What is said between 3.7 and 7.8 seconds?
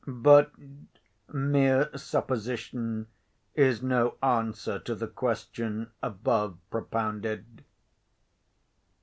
no answer to the question above propounded.